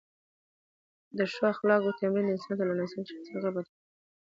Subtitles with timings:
[1.17, 3.81] د ښو اخلاقو تمرین انسان له ناسم چلند، قهر او بد اخلاقۍ ساتي.